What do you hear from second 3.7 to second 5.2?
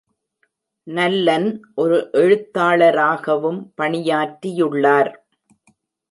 பணியாற்றியுள்ளார்.